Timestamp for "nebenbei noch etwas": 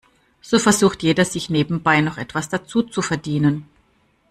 1.51-2.49